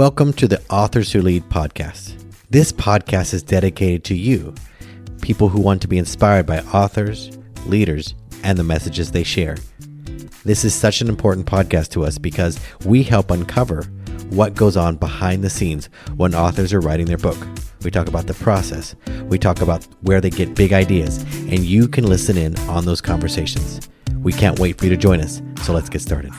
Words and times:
Welcome 0.00 0.32
to 0.32 0.48
the 0.48 0.62
Authors 0.70 1.12
Who 1.12 1.20
Lead 1.20 1.42
podcast. 1.50 2.14
This 2.48 2.72
podcast 2.72 3.34
is 3.34 3.42
dedicated 3.42 4.02
to 4.04 4.14
you, 4.14 4.54
people 5.20 5.50
who 5.50 5.60
want 5.60 5.82
to 5.82 5.88
be 5.88 5.98
inspired 5.98 6.46
by 6.46 6.60
authors, 6.60 7.36
leaders, 7.66 8.14
and 8.42 8.56
the 8.56 8.64
messages 8.64 9.10
they 9.10 9.24
share. 9.24 9.58
This 10.42 10.64
is 10.64 10.74
such 10.74 11.02
an 11.02 11.10
important 11.10 11.44
podcast 11.44 11.90
to 11.90 12.06
us 12.06 12.16
because 12.16 12.58
we 12.86 13.02
help 13.02 13.30
uncover 13.30 13.82
what 14.30 14.54
goes 14.54 14.74
on 14.74 14.96
behind 14.96 15.44
the 15.44 15.50
scenes 15.50 15.90
when 16.16 16.34
authors 16.34 16.72
are 16.72 16.80
writing 16.80 17.04
their 17.04 17.18
book. 17.18 17.36
We 17.82 17.90
talk 17.90 18.08
about 18.08 18.26
the 18.26 18.32
process, 18.32 18.96
we 19.24 19.38
talk 19.38 19.60
about 19.60 19.86
where 20.00 20.22
they 20.22 20.30
get 20.30 20.54
big 20.54 20.72
ideas, 20.72 21.18
and 21.40 21.58
you 21.58 21.86
can 21.86 22.06
listen 22.06 22.38
in 22.38 22.58
on 22.70 22.86
those 22.86 23.02
conversations. 23.02 23.86
We 24.22 24.32
can't 24.32 24.58
wait 24.58 24.78
for 24.78 24.86
you 24.86 24.90
to 24.92 24.96
join 24.96 25.20
us, 25.20 25.42
so 25.62 25.74
let's 25.74 25.90
get 25.90 26.00
started. 26.00 26.32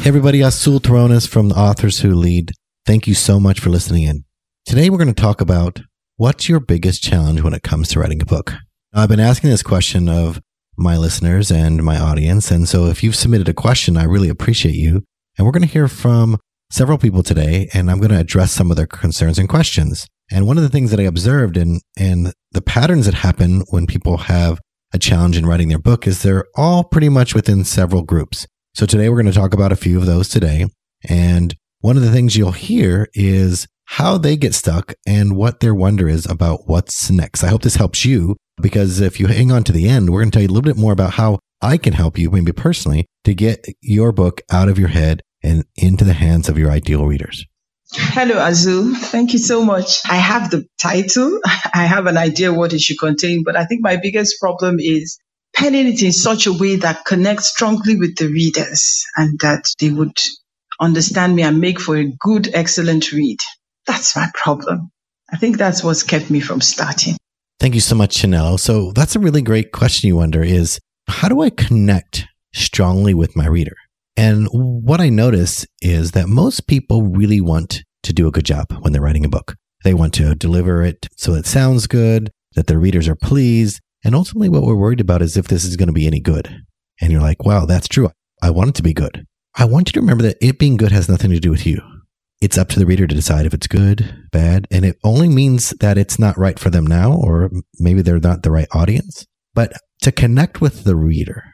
Hey 0.00 0.08
everybody, 0.08 0.40
Azul 0.40 0.80
Terronez 0.80 1.28
from 1.28 1.50
the 1.50 1.56
Authors 1.56 2.00
Who 2.00 2.14
Lead. 2.14 2.52
Thank 2.86 3.06
you 3.06 3.12
so 3.12 3.38
much 3.38 3.60
for 3.60 3.68
listening 3.68 4.04
in. 4.04 4.24
Today 4.64 4.88
we're 4.88 4.96
going 4.96 5.12
to 5.12 5.22
talk 5.22 5.42
about 5.42 5.82
what's 6.16 6.48
your 6.48 6.58
biggest 6.58 7.02
challenge 7.02 7.42
when 7.42 7.52
it 7.52 7.62
comes 7.62 7.90
to 7.90 8.00
writing 8.00 8.22
a 8.22 8.24
book. 8.24 8.54
I've 8.94 9.10
been 9.10 9.20
asking 9.20 9.50
this 9.50 9.62
question 9.62 10.08
of 10.08 10.40
my 10.78 10.96
listeners 10.96 11.50
and 11.50 11.84
my 11.84 11.98
audience, 11.98 12.50
and 12.50 12.66
so 12.66 12.86
if 12.86 13.02
you've 13.02 13.14
submitted 13.14 13.46
a 13.50 13.52
question, 13.52 13.98
I 13.98 14.04
really 14.04 14.30
appreciate 14.30 14.74
you. 14.74 15.02
And 15.36 15.44
we're 15.44 15.52
going 15.52 15.66
to 15.66 15.68
hear 15.68 15.86
from 15.86 16.38
several 16.70 16.96
people 16.96 17.22
today, 17.22 17.68
and 17.74 17.90
I'm 17.90 17.98
going 17.98 18.08
to 18.08 18.18
address 18.18 18.52
some 18.52 18.70
of 18.70 18.78
their 18.78 18.86
concerns 18.86 19.38
and 19.38 19.50
questions. 19.50 20.06
And 20.30 20.46
one 20.46 20.56
of 20.56 20.62
the 20.62 20.70
things 20.70 20.90
that 20.92 21.00
I 21.00 21.02
observed 21.02 21.58
and 21.58 21.82
and 21.98 22.32
the 22.52 22.62
patterns 22.62 23.04
that 23.04 23.16
happen 23.16 23.64
when 23.68 23.86
people 23.86 24.16
have 24.16 24.60
a 24.94 24.98
challenge 24.98 25.36
in 25.36 25.44
writing 25.44 25.68
their 25.68 25.78
book 25.78 26.06
is 26.06 26.22
they're 26.22 26.46
all 26.56 26.84
pretty 26.84 27.10
much 27.10 27.34
within 27.34 27.64
several 27.64 28.02
groups. 28.02 28.46
So 28.72 28.86
today 28.86 29.08
we're 29.08 29.20
going 29.20 29.32
to 29.32 29.38
talk 29.38 29.52
about 29.52 29.72
a 29.72 29.76
few 29.76 29.98
of 29.98 30.06
those 30.06 30.28
today. 30.28 30.66
And 31.08 31.54
one 31.80 31.96
of 31.96 32.02
the 32.02 32.12
things 32.12 32.36
you'll 32.36 32.52
hear 32.52 33.08
is 33.14 33.66
how 33.86 34.16
they 34.16 34.36
get 34.36 34.54
stuck 34.54 34.94
and 35.04 35.36
what 35.36 35.58
their 35.58 35.74
wonder 35.74 36.08
is 36.08 36.24
about 36.26 36.68
what's 36.68 37.10
next. 37.10 37.42
I 37.42 37.48
hope 37.48 37.62
this 37.62 37.74
helps 37.74 38.04
you 38.04 38.36
because 38.62 39.00
if 39.00 39.18
you 39.18 39.26
hang 39.26 39.50
on 39.50 39.64
to 39.64 39.72
the 39.72 39.88
end, 39.88 40.10
we're 40.10 40.20
going 40.20 40.30
to 40.30 40.36
tell 40.36 40.42
you 40.42 40.48
a 40.48 40.54
little 40.54 40.62
bit 40.62 40.76
more 40.76 40.92
about 40.92 41.14
how 41.14 41.40
I 41.60 41.78
can 41.78 41.94
help 41.94 42.16
you, 42.16 42.30
maybe 42.30 42.52
personally, 42.52 43.06
to 43.24 43.34
get 43.34 43.66
your 43.80 44.12
book 44.12 44.40
out 44.52 44.68
of 44.68 44.78
your 44.78 44.88
head 44.88 45.22
and 45.42 45.64
into 45.76 46.04
the 46.04 46.12
hands 46.12 46.48
of 46.48 46.56
your 46.56 46.70
ideal 46.70 47.06
readers. 47.06 47.44
Hello, 47.92 48.38
Azul. 48.38 48.94
Thank 48.94 49.32
you 49.32 49.40
so 49.40 49.64
much. 49.64 49.98
I 50.08 50.16
have 50.16 50.50
the 50.50 50.64
title. 50.80 51.40
I 51.74 51.86
have 51.86 52.06
an 52.06 52.16
idea 52.16 52.52
what 52.52 52.72
it 52.72 52.80
should 52.80 53.00
contain, 53.00 53.42
but 53.44 53.56
I 53.56 53.64
think 53.64 53.82
my 53.82 53.96
biggest 53.96 54.36
problem 54.40 54.76
is 54.78 55.18
penning 55.54 55.86
it 55.86 56.02
in 56.02 56.12
such 56.12 56.46
a 56.46 56.52
way 56.52 56.76
that 56.76 57.04
connects 57.04 57.48
strongly 57.48 57.96
with 57.96 58.16
the 58.16 58.28
readers 58.28 59.04
and 59.16 59.38
that 59.40 59.64
they 59.80 59.90
would 59.90 60.16
understand 60.80 61.36
me 61.36 61.42
and 61.42 61.60
make 61.60 61.80
for 61.80 61.96
a 61.96 62.12
good, 62.20 62.48
excellent 62.54 63.12
read. 63.12 63.38
That's 63.86 64.16
my 64.16 64.28
problem. 64.34 64.90
I 65.32 65.36
think 65.36 65.58
that's 65.58 65.84
what's 65.84 66.02
kept 66.02 66.30
me 66.30 66.40
from 66.40 66.60
starting. 66.60 67.16
Thank 67.58 67.74
you 67.74 67.80
so 67.80 67.94
much, 67.94 68.14
Chanel. 68.14 68.58
So 68.58 68.92
that's 68.92 69.16
a 69.16 69.20
really 69.20 69.42
great 69.42 69.72
question 69.72 70.08
you 70.08 70.16
wonder 70.16 70.42
is 70.42 70.80
how 71.08 71.28
do 71.28 71.42
I 71.42 71.50
connect 71.50 72.24
strongly 72.54 73.14
with 73.14 73.36
my 73.36 73.46
reader? 73.46 73.76
And 74.16 74.48
what 74.52 75.00
I 75.00 75.08
notice 75.08 75.66
is 75.80 76.12
that 76.12 76.28
most 76.28 76.66
people 76.66 77.02
really 77.02 77.40
want 77.40 77.82
to 78.02 78.12
do 78.12 78.26
a 78.26 78.30
good 78.30 78.44
job 78.44 78.66
when 78.80 78.92
they're 78.92 79.02
writing 79.02 79.24
a 79.24 79.28
book. 79.28 79.56
They 79.84 79.94
want 79.94 80.14
to 80.14 80.34
deliver 80.34 80.82
it 80.82 81.06
so 81.16 81.34
it 81.34 81.46
sounds 81.46 81.86
good, 81.86 82.30
that 82.54 82.66
their 82.66 82.78
readers 82.78 83.08
are 83.08 83.14
pleased, 83.16 83.80
and 84.04 84.14
ultimately, 84.14 84.48
what 84.48 84.62
we're 84.62 84.74
worried 84.74 85.00
about 85.00 85.22
is 85.22 85.36
if 85.36 85.48
this 85.48 85.64
is 85.64 85.76
going 85.76 85.88
to 85.88 85.92
be 85.92 86.06
any 86.06 86.20
good. 86.20 86.64
And 87.00 87.12
you're 87.12 87.20
like, 87.20 87.44
wow, 87.44 87.66
that's 87.66 87.88
true. 87.88 88.10
I 88.42 88.50
want 88.50 88.70
it 88.70 88.74
to 88.76 88.82
be 88.82 88.92
good. 88.92 89.26
I 89.56 89.64
want 89.64 89.88
you 89.88 89.92
to 89.92 90.00
remember 90.00 90.22
that 90.22 90.38
it 90.40 90.58
being 90.58 90.76
good 90.76 90.92
has 90.92 91.08
nothing 91.08 91.30
to 91.30 91.40
do 91.40 91.50
with 91.50 91.66
you. 91.66 91.80
It's 92.40 92.56
up 92.56 92.68
to 92.70 92.78
the 92.78 92.86
reader 92.86 93.06
to 93.06 93.14
decide 93.14 93.44
if 93.44 93.52
it's 93.52 93.66
good, 93.66 94.28
bad, 94.32 94.66
and 94.70 94.84
it 94.84 94.96
only 95.04 95.28
means 95.28 95.70
that 95.80 95.98
it's 95.98 96.18
not 96.18 96.38
right 96.38 96.58
for 96.58 96.70
them 96.70 96.86
now, 96.86 97.12
or 97.12 97.50
maybe 97.78 98.00
they're 98.00 98.18
not 98.18 98.42
the 98.42 98.50
right 98.50 98.68
audience. 98.72 99.26
But 99.54 99.72
to 100.02 100.12
connect 100.12 100.60
with 100.60 100.84
the 100.84 100.96
reader, 100.96 101.44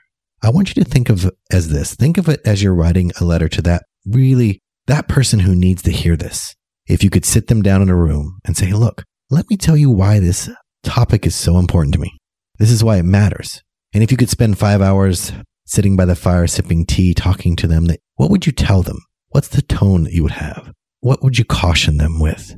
I 0.43 0.51
want 0.51 0.77
you 0.77 0.85
to 0.85 0.89
think 0.89 1.09
of 1.09 1.29
as 1.51 1.71
this. 1.71 1.95
Think 1.95 2.19
of 2.19 2.29
it 2.29 2.41
as 2.45 2.63
you're 2.63 2.75
writing 2.75 3.11
a 3.21 3.25
letter 3.25 3.49
to 3.49 3.63
that 3.63 3.83
really, 4.07 4.61
that 4.87 5.09
person 5.09 5.41
who 5.41 5.57
needs 5.57 5.83
to 5.83 5.91
hear 5.91 6.17
this. 6.17 6.55
If 6.87 7.03
you 7.03 7.11
could 7.11 7.25
sit 7.25 7.49
them 7.49 7.63
down 7.63 7.83
in 7.83 7.89
a 7.89 7.97
room 7.97 8.39
and 8.45 8.57
say, 8.57 8.73
look, 8.73 9.03
let 9.29 9.51
me 9.51 9.57
tell 9.57 9.77
you 9.77 9.91
why 9.91 10.21
this 10.21 10.49
topic 10.85 11.27
is 11.27 11.35
so 11.35 11.59
important 11.59 11.95
to 11.95 12.01
me. 12.01 12.17
This 12.59 12.71
is 12.71 12.83
why 12.83 12.97
it 12.97 13.05
matters. 13.05 13.63
And 13.93 14.03
if 14.03 14.11
you 14.11 14.17
could 14.17 14.31
spend 14.31 14.59
five 14.59 14.81
hours 14.81 15.33
sitting 15.65 15.97
by 15.97 16.05
the 16.05 16.15
fire, 16.15 16.47
sipping 16.47 16.87
tea, 16.87 17.15
talking 17.15 17.57
to 17.57 17.67
them, 17.67 17.87
what 18.15 18.31
would 18.31 18.47
you 18.47 18.53
tell 18.53 18.83
them? 18.83 18.99
What's 19.31 19.49
the 19.49 19.63
tone 19.63 20.05
that 20.05 20.13
you 20.13 20.23
would 20.23 20.33
have? 20.33 20.73
What 21.01 21.23
would 21.23 21.39
you 21.39 21.45
caution 21.45 21.99
them 21.99 22.21
with? 22.21 22.57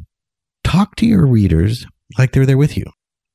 Talk 0.64 0.96
to 0.96 1.06
your 1.06 1.26
readers 1.26 1.86
like 2.18 2.32
they're 2.32 2.46
there 2.46 2.58
with 2.58 2.76
you. 2.76 2.84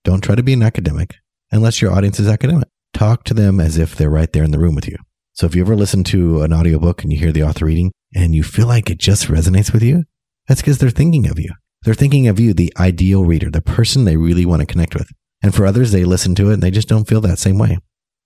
Don't 0.03 0.21
try 0.21 0.35
to 0.35 0.43
be 0.43 0.53
an 0.53 0.63
academic 0.63 1.15
unless 1.51 1.81
your 1.81 1.91
audience 1.91 2.19
is 2.19 2.27
academic. 2.27 2.67
Talk 2.93 3.23
to 3.25 3.33
them 3.33 3.59
as 3.59 3.77
if 3.77 3.95
they're 3.95 4.09
right 4.09 4.31
there 4.31 4.43
in 4.43 4.51
the 4.51 4.59
room 4.59 4.75
with 4.75 4.87
you. 4.87 4.97
So 5.33 5.45
if 5.45 5.55
you 5.55 5.61
ever 5.61 5.75
listen 5.75 6.03
to 6.05 6.43
an 6.43 6.53
audiobook 6.53 7.03
and 7.03 7.11
you 7.11 7.17
hear 7.17 7.31
the 7.31 7.43
author 7.43 7.65
reading 7.65 7.91
and 8.13 8.35
you 8.35 8.43
feel 8.43 8.67
like 8.67 8.89
it 8.89 8.99
just 8.99 9.27
resonates 9.27 9.73
with 9.73 9.81
you, 9.81 10.03
that's 10.47 10.61
because 10.61 10.77
they're 10.77 10.89
thinking 10.89 11.27
of 11.27 11.39
you. 11.39 11.49
They're 11.83 11.93
thinking 11.93 12.27
of 12.27 12.39
you, 12.39 12.53
the 12.53 12.71
ideal 12.77 13.25
reader, 13.25 13.49
the 13.49 13.61
person 13.61 14.05
they 14.05 14.15
really 14.15 14.45
want 14.45 14.61
to 14.61 14.65
connect 14.65 14.93
with. 14.93 15.09
And 15.43 15.53
for 15.53 15.65
others, 15.65 15.91
they 15.91 16.05
listen 16.05 16.33
to 16.35 16.49
it 16.49 16.55
and 16.55 16.63
they 16.63 16.71
just 16.71 16.87
don't 16.87 17.07
feel 17.07 17.21
that 17.21 17.37
same 17.37 17.59
way. 17.59 17.77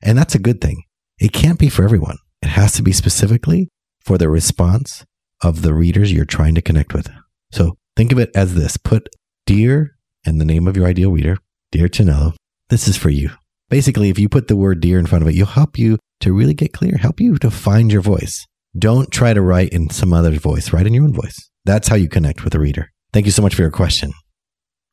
And 0.02 0.18
that's 0.18 0.36
a 0.36 0.40
good 0.40 0.62
thing. 0.62 0.84
It 1.20 1.34
can't 1.34 1.60
be 1.60 1.68
for 1.68 1.84
everyone. 1.84 2.18
It 2.44 2.50
has 2.50 2.74
to 2.74 2.84
be 2.84 2.94
specifically 2.94 3.70
for 4.00 4.18
the 4.18 4.30
response 4.30 5.04
of 5.44 5.64
the 5.64 5.74
readers 5.74 6.14
you're 6.14 6.26
trying 6.26 6.56
to 6.56 6.62
connect 6.62 6.94
with. 6.94 7.10
So 7.52 7.78
think 7.96 8.12
of 8.12 8.20
it 8.20 8.30
as 8.36 8.54
this 8.54 8.78
put 8.78 9.10
dear 9.46 9.96
and 10.26 10.40
the 10.40 10.46
name 10.46 10.68
of 10.68 10.78
your 10.78 10.86
ideal 10.86 11.12
reader, 11.12 11.38
Dear 11.72 11.88
Chanello, 11.88 12.36
this 12.70 12.88
is 12.88 12.98
for 12.98 13.10
you. 13.10 13.32
Basically, 13.70 14.10
if 14.10 14.20
you 14.20 14.30
put 14.30 14.48
the 14.48 14.56
word 14.56 14.80
dear 14.80 15.00
in 15.00 15.06
front 15.06 15.24
of 15.24 15.28
it, 15.28 15.36
you'll 15.36 15.48
help 15.48 15.78
you 15.78 15.98
to 16.22 16.34
really 16.34 16.54
get 16.54 16.74
clear, 16.74 16.98
help 16.98 17.20
you 17.20 17.38
to 17.40 17.52
find 17.52 17.92
your 17.92 18.02
voice. 18.02 18.46
Don't 18.78 19.12
try 19.12 19.34
to 19.34 19.42
write 19.42 19.70
in 19.70 19.90
some 19.90 20.14
other's 20.14 20.38
voice, 20.38 20.72
write 20.72 20.88
in 20.88 20.94
your 20.94 21.04
own 21.04 21.14
voice. 21.14 21.50
That's 21.66 21.88
how 21.88 21.96
you 21.96 22.08
connect 22.08 22.44
with 22.44 22.56
a 22.56 22.60
reader. 22.60 22.92
Thank 23.12 23.26
you 23.26 23.32
so 23.32 23.42
much 23.42 23.56
for 23.56 23.62
your 23.62 23.72
question. 23.72 24.14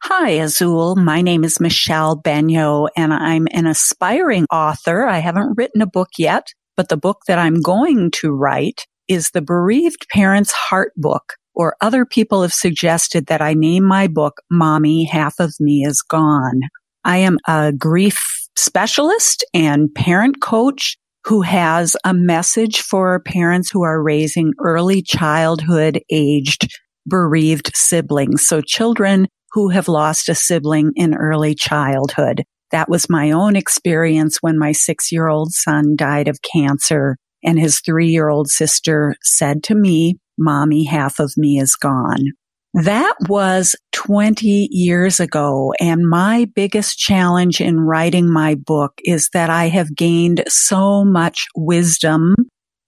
Hi, 0.09 0.33
Azul. 0.33 0.97
My 0.97 1.23
name 1.23 1.45
is 1.45 1.61
Michelle 1.61 2.15
Benyo, 2.21 2.91
and 2.95 3.11
I'm 3.11 3.49
an 3.53 3.67
aspiring 3.67 4.45
author. 4.53 5.07
I 5.07 5.17
haven't 5.17 5.55
written 5.57 5.81
a 5.81 5.87
book 5.87 6.11
yet, 6.19 6.49
but 6.77 6.91
the 6.91 6.99
book 6.99 7.23
that 7.27 7.39
I'm 7.39 7.63
going 7.63 8.11
to 8.17 8.31
write 8.31 8.83
is 9.09 9.31
the 9.31 9.41
Bereaved 9.41 10.07
Parents 10.13 10.53
Heart 10.53 10.93
Book, 10.99 11.33
or 11.55 11.75
other 11.81 12.05
people 12.05 12.43
have 12.43 12.53
suggested 12.53 13.29
that 13.29 13.41
I 13.41 13.55
name 13.55 13.85
my 13.85 14.07
book 14.07 14.43
Mommy, 14.51 15.05
Half 15.05 15.37
of 15.41 15.55
Me 15.59 15.87
is 15.87 16.03
Gone. 16.03 16.61
I 17.05 17.17
am 17.17 17.39
a 17.49 17.73
grief 17.73 18.21
specialist 18.59 19.43
and 19.55 19.89
parent 19.95 20.43
coach 20.43 20.99
who 21.25 21.41
has 21.41 21.97
a 22.05 22.13
message 22.13 22.83
for 22.83 23.21
parents 23.21 23.71
who 23.71 23.83
are 23.83 24.03
raising 24.03 24.53
early 24.63 25.01
childhood 25.01 26.03
aged 26.11 26.69
bereaved 27.07 27.71
siblings. 27.75 28.47
So 28.47 28.61
children 28.61 29.29
who 29.55 29.69
have 29.71 29.89
lost 29.89 30.29
a 30.29 30.35
sibling 30.35 30.93
in 30.97 31.15
early 31.15 31.55
childhood. 31.55 32.43
That 32.73 32.89
was 32.89 33.09
my 33.09 33.31
own 33.31 33.55
experience 33.57 34.39
when 34.41 34.59
my 34.59 34.73
six 34.73 35.13
year 35.13 35.29
old 35.29 35.53
son 35.53 35.95
died 35.97 36.29
of 36.29 36.41
cancer 36.43 37.17
and 37.45 37.59
his 37.59 37.81
three 37.81 38.09
year 38.09 38.29
old 38.29 38.49
sister 38.49 39.15
said 39.23 39.63
to 39.65 39.75
me, 39.75 40.19
mommy, 40.37 40.85
half 40.85 41.21
of 41.21 41.33
me 41.37 41.59
is 41.59 41.77
gone. 41.77 42.33
That 42.75 43.15
was 43.29 43.77
20 43.93 44.69
years 44.73 45.21
ago. 45.21 45.73
And 45.79 46.09
my 46.09 46.49
biggest 46.57 46.99
challenge 46.99 47.61
in 47.61 47.79
writing 47.79 48.29
my 48.29 48.57
book 48.57 48.95
is 49.05 49.29
that 49.33 49.49
I 49.49 49.69
have 49.69 49.95
gained 49.95 50.43
so 50.49 51.05
much 51.05 51.47
wisdom 51.55 52.35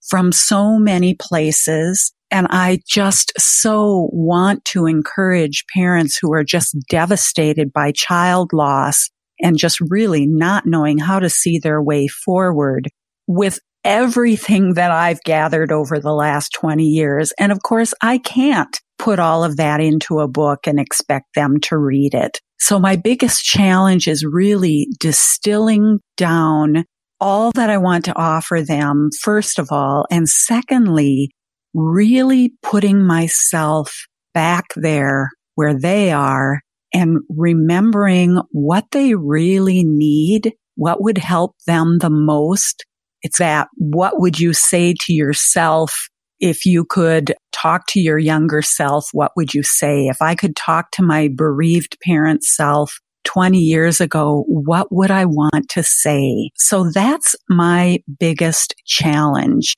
from 0.09 0.33
so 0.33 0.77
many 0.77 1.15
places 1.15 2.11
and 2.31 2.47
I 2.49 2.79
just 2.87 3.33
so 3.37 4.09
want 4.11 4.65
to 4.65 4.85
encourage 4.85 5.65
parents 5.73 6.17
who 6.21 6.33
are 6.33 6.43
just 6.43 6.75
devastated 6.89 7.71
by 7.71 7.91
child 7.91 8.51
loss 8.53 9.09
and 9.41 9.57
just 9.57 9.79
really 9.89 10.25
not 10.27 10.65
knowing 10.65 10.97
how 10.97 11.19
to 11.19 11.29
see 11.29 11.59
their 11.59 11.81
way 11.81 12.07
forward 12.07 12.89
with 13.27 13.59
everything 13.83 14.73
that 14.73 14.91
I've 14.91 15.21
gathered 15.23 15.71
over 15.71 15.99
the 15.99 16.13
last 16.13 16.51
20 16.53 16.83
years. 16.83 17.31
And 17.39 17.51
of 17.51 17.61
course, 17.63 17.93
I 18.01 18.17
can't 18.17 18.75
put 18.99 19.19
all 19.19 19.43
of 19.43 19.57
that 19.57 19.79
into 19.79 20.19
a 20.19 20.27
book 20.27 20.67
and 20.67 20.79
expect 20.79 21.35
them 21.35 21.59
to 21.61 21.77
read 21.77 22.13
it. 22.13 22.39
So 22.59 22.79
my 22.79 22.95
biggest 22.95 23.43
challenge 23.43 24.07
is 24.07 24.25
really 24.25 24.87
distilling 24.99 25.99
down 26.17 26.85
all 27.19 27.51
that 27.53 27.69
I 27.69 27.77
want 27.77 28.05
to 28.05 28.17
offer 28.17 28.61
them, 28.61 29.09
first 29.21 29.59
of 29.59 29.69
all. 29.71 30.05
And 30.11 30.27
secondly, 30.27 31.31
really 31.73 32.53
putting 32.63 33.03
myself 33.03 34.05
back 34.33 34.65
there 34.75 35.29
where 35.55 35.77
they 35.77 36.11
are 36.11 36.61
and 36.93 37.19
remembering 37.29 38.39
what 38.51 38.85
they 38.91 39.15
really 39.15 39.83
need, 39.83 40.53
what 40.75 41.01
would 41.01 41.17
help 41.17 41.55
them 41.65 41.97
the 41.99 42.09
most. 42.09 42.85
It's 43.21 43.39
that 43.39 43.67
what 43.75 44.19
would 44.19 44.39
you 44.39 44.53
say 44.53 44.93
to 45.01 45.13
yourself 45.13 45.93
if 46.39 46.65
you 46.65 46.85
could 46.85 47.33
talk 47.51 47.87
to 47.87 47.99
your 47.99 48.19
younger 48.19 48.61
self, 48.61 49.09
what 49.11 49.31
would 49.35 49.53
you 49.53 49.63
say? 49.63 50.07
If 50.07 50.21
I 50.21 50.35
could 50.35 50.55
talk 50.55 50.91
to 50.91 51.03
my 51.03 51.29
bereaved 51.35 51.97
parent 52.03 52.43
self 52.43 52.99
20 53.23 53.57
years 53.57 53.99
ago, 53.99 54.45
what 54.47 54.87
would 54.91 55.11
I 55.11 55.25
want 55.25 55.69
to 55.69 55.83
say? 55.83 56.51
So 56.55 56.89
that's 56.91 57.35
my 57.49 57.99
biggest 58.19 58.75
challenge. 58.85 59.75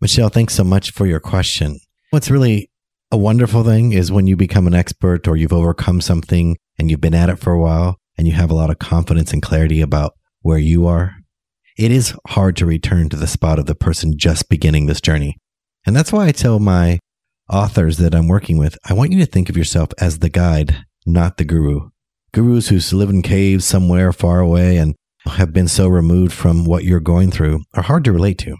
Michelle, 0.00 0.28
thanks 0.28 0.54
so 0.54 0.64
much 0.64 0.90
for 0.90 1.06
your 1.06 1.20
question. 1.20 1.80
What's 2.10 2.30
really 2.30 2.70
a 3.10 3.16
wonderful 3.16 3.64
thing 3.64 3.92
is 3.92 4.12
when 4.12 4.26
you 4.26 4.36
become 4.36 4.66
an 4.66 4.74
expert 4.74 5.26
or 5.26 5.36
you've 5.36 5.52
overcome 5.52 6.00
something 6.00 6.56
and 6.78 6.90
you've 6.90 7.00
been 7.00 7.14
at 7.14 7.30
it 7.30 7.38
for 7.38 7.52
a 7.52 7.60
while 7.60 7.96
and 8.18 8.26
you 8.26 8.34
have 8.34 8.50
a 8.50 8.54
lot 8.54 8.70
of 8.70 8.78
confidence 8.78 9.32
and 9.32 9.42
clarity 9.42 9.80
about 9.80 10.14
where 10.40 10.58
you 10.58 10.86
are. 10.86 11.16
It 11.78 11.90
is 11.90 12.14
hard 12.28 12.56
to 12.56 12.66
return 12.66 13.08
to 13.08 13.16
the 13.16 13.26
spot 13.26 13.58
of 13.58 13.66
the 13.66 13.74
person 13.74 14.18
just 14.18 14.48
beginning 14.48 14.86
this 14.86 15.00
journey. 15.00 15.36
And 15.86 15.96
that's 15.96 16.12
why 16.12 16.26
I 16.26 16.32
tell 16.32 16.58
my 16.58 16.98
authors 17.50 17.98
that 17.98 18.14
I'm 18.14 18.28
working 18.28 18.58
with, 18.58 18.76
I 18.84 18.92
want 18.92 19.12
you 19.12 19.18
to 19.20 19.26
think 19.26 19.48
of 19.48 19.56
yourself 19.56 19.90
as 19.98 20.18
the 20.18 20.28
guide, 20.28 20.84
not 21.06 21.36
the 21.36 21.44
guru. 21.44 21.90
Gurus 22.32 22.68
who 22.68 22.96
live 22.96 23.08
in 23.08 23.22
caves 23.22 23.64
somewhere 23.64 24.12
far 24.12 24.40
away 24.40 24.76
and 24.76 24.94
have 25.26 25.52
been 25.52 25.68
so 25.68 25.88
removed 25.88 26.32
from 26.32 26.64
what 26.64 26.84
you're 26.84 27.00
going 27.00 27.30
through 27.30 27.62
are 27.74 27.82
hard 27.82 28.04
to 28.04 28.12
relate 28.12 28.38
to. 28.38 28.56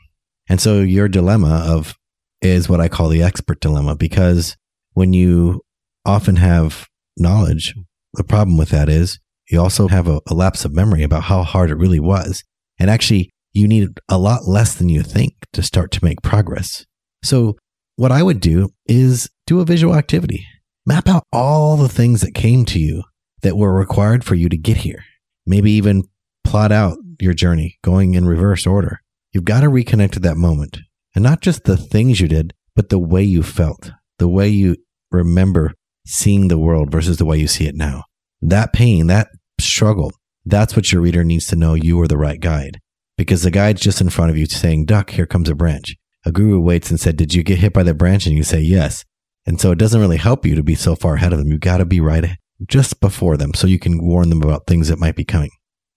And 0.48 0.60
so 0.60 0.80
your 0.80 1.08
dilemma 1.08 1.64
of 1.66 1.96
is 2.40 2.68
what 2.68 2.80
I 2.80 2.88
call 2.88 3.08
the 3.08 3.22
expert 3.22 3.60
dilemma 3.60 3.96
because 3.96 4.56
when 4.92 5.12
you 5.12 5.62
often 6.04 6.36
have 6.36 6.86
knowledge, 7.16 7.74
the 8.14 8.24
problem 8.24 8.56
with 8.56 8.70
that 8.70 8.88
is 8.88 9.18
you 9.50 9.60
also 9.60 9.88
have 9.88 10.08
a, 10.08 10.20
a 10.28 10.34
lapse 10.34 10.64
of 10.64 10.74
memory 10.74 11.02
about 11.02 11.24
how 11.24 11.42
hard 11.42 11.70
it 11.70 11.76
really 11.76 12.00
was. 12.00 12.44
And 12.78 12.90
actually, 12.90 13.30
you 13.52 13.66
need 13.66 13.88
a 14.08 14.18
lot 14.18 14.46
less 14.46 14.74
than 14.74 14.88
you 14.88 15.02
think 15.02 15.34
to 15.52 15.62
start 15.62 15.90
to 15.92 16.04
make 16.04 16.22
progress. 16.22 16.84
So, 17.22 17.56
what 17.96 18.12
I 18.12 18.22
would 18.22 18.40
do 18.40 18.70
is 18.86 19.30
do 19.46 19.60
a 19.60 19.64
visual 19.64 19.94
activity. 19.94 20.44
Map 20.84 21.08
out 21.08 21.22
all 21.32 21.76
the 21.76 21.88
things 21.88 22.20
that 22.20 22.34
came 22.34 22.66
to 22.66 22.78
you 22.78 23.02
that 23.42 23.56
were 23.56 23.72
required 23.72 24.22
for 24.22 24.34
you 24.34 24.50
to 24.50 24.56
get 24.56 24.78
here. 24.78 25.04
Maybe 25.46 25.72
even 25.72 26.04
plot 26.44 26.72
out 26.72 26.98
your 27.20 27.32
journey 27.32 27.78
going 27.82 28.14
in 28.14 28.26
reverse 28.26 28.66
order. 28.66 29.00
You've 29.36 29.44
got 29.44 29.60
to 29.60 29.66
reconnect 29.66 30.12
to 30.12 30.20
that 30.20 30.38
moment 30.38 30.78
and 31.14 31.22
not 31.22 31.42
just 31.42 31.64
the 31.64 31.76
things 31.76 32.22
you 32.22 32.26
did, 32.26 32.54
but 32.74 32.88
the 32.88 32.98
way 32.98 33.22
you 33.22 33.42
felt, 33.42 33.90
the 34.18 34.28
way 34.28 34.48
you 34.48 34.76
remember 35.10 35.74
seeing 36.06 36.48
the 36.48 36.56
world 36.56 36.90
versus 36.90 37.18
the 37.18 37.26
way 37.26 37.36
you 37.36 37.46
see 37.46 37.66
it 37.66 37.74
now. 37.74 38.04
That 38.40 38.72
pain, 38.72 39.08
that 39.08 39.28
struggle, 39.60 40.14
that's 40.46 40.74
what 40.74 40.90
your 40.90 41.02
reader 41.02 41.22
needs 41.22 41.48
to 41.48 41.56
know 41.56 41.74
you 41.74 42.00
are 42.00 42.08
the 42.08 42.16
right 42.16 42.40
guide. 42.40 42.80
Because 43.18 43.42
the 43.42 43.50
guide's 43.50 43.82
just 43.82 44.00
in 44.00 44.08
front 44.08 44.30
of 44.30 44.38
you 44.38 44.46
saying, 44.46 44.86
Duck, 44.86 45.10
here 45.10 45.26
comes 45.26 45.50
a 45.50 45.54
branch. 45.54 45.96
A 46.24 46.32
guru 46.32 46.58
waits 46.58 46.88
and 46.88 46.98
said, 46.98 47.18
Did 47.18 47.34
you 47.34 47.42
get 47.42 47.58
hit 47.58 47.74
by 47.74 47.82
that 47.82 47.98
branch? 47.98 48.24
And 48.24 48.38
you 48.38 48.42
say, 48.42 48.60
Yes. 48.60 49.04
And 49.44 49.60
so 49.60 49.70
it 49.70 49.78
doesn't 49.78 50.00
really 50.00 50.16
help 50.16 50.46
you 50.46 50.54
to 50.54 50.62
be 50.62 50.76
so 50.76 50.96
far 50.96 51.16
ahead 51.16 51.34
of 51.34 51.38
them. 51.38 51.52
You've 51.52 51.60
got 51.60 51.76
to 51.76 51.84
be 51.84 52.00
right 52.00 52.38
just 52.66 53.02
before 53.02 53.36
them 53.36 53.52
so 53.52 53.66
you 53.66 53.78
can 53.78 54.02
warn 54.02 54.30
them 54.30 54.42
about 54.42 54.66
things 54.66 54.88
that 54.88 54.98
might 54.98 55.14
be 55.14 55.26
coming. 55.26 55.50